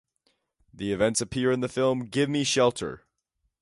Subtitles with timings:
[0.73, 3.05] The events appear in the film "Gimme Shelter".